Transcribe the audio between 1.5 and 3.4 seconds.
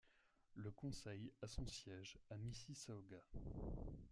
siège à Mississauga.